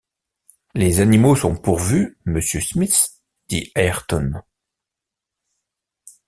Les 0.73 0.99
animaux 0.99 1.35
sont 1.35 1.55
pourvus, 1.55 2.17
monsieur 2.25 2.59
Smith, 2.59 3.21
dit 3.49 3.71
Ayrton 3.75 4.33